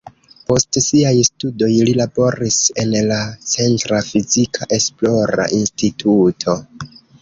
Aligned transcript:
Post 0.51 0.79
siaj 0.85 1.11
studoj 1.27 1.69
li 1.91 1.93
laboris 1.99 2.59
en 2.85 2.97
la 3.13 3.21
centra 3.53 4.03
fizika 4.11 4.73
esplora 4.83 5.51
instituto. 5.63 6.63